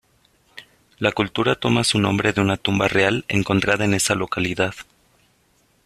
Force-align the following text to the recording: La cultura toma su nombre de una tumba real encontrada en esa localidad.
La 0.97 1.11
cultura 1.11 1.53
toma 1.53 1.83
su 1.83 1.99
nombre 1.99 2.33
de 2.33 2.41
una 2.41 2.57
tumba 2.57 2.87
real 2.87 3.23
encontrada 3.27 3.85
en 3.85 3.93
esa 3.93 4.15
localidad. 4.15 4.73